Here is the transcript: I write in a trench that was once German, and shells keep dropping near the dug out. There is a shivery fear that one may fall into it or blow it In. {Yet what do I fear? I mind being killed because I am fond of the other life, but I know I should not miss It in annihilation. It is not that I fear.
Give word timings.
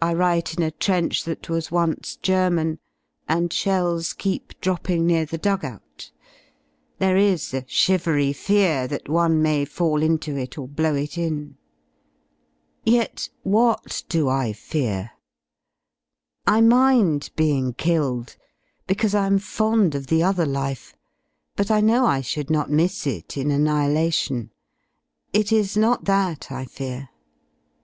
I 0.00 0.12
write 0.14 0.54
in 0.54 0.62
a 0.64 0.72
trench 0.72 1.22
that 1.22 1.48
was 1.48 1.70
once 1.70 2.16
German, 2.16 2.80
and 3.28 3.52
shells 3.52 4.12
keep 4.12 4.60
dropping 4.60 5.06
near 5.06 5.24
the 5.24 5.38
dug 5.38 5.64
out. 5.64 6.10
There 6.98 7.16
is 7.16 7.54
a 7.54 7.64
shivery 7.68 8.32
fear 8.32 8.88
that 8.88 9.08
one 9.08 9.40
may 9.40 9.64
fall 9.64 10.02
into 10.02 10.36
it 10.36 10.58
or 10.58 10.66
blow 10.66 10.96
it 10.96 11.16
In. 11.16 11.58
{Yet 12.84 13.28
what 13.44 14.02
do 14.08 14.28
I 14.28 14.52
fear? 14.52 15.12
I 16.44 16.60
mind 16.60 17.30
being 17.36 17.72
killed 17.72 18.34
because 18.88 19.14
I 19.14 19.26
am 19.28 19.38
fond 19.38 19.94
of 19.94 20.08
the 20.08 20.24
other 20.24 20.44
life, 20.44 20.92
but 21.54 21.70
I 21.70 21.80
know 21.80 22.04
I 22.04 22.20
should 22.20 22.50
not 22.50 22.68
miss 22.68 23.06
It 23.06 23.36
in 23.36 23.52
annihilation. 23.52 24.50
It 25.32 25.52
is 25.52 25.76
not 25.76 26.04
that 26.06 26.50
I 26.50 26.64
fear. 26.64 27.10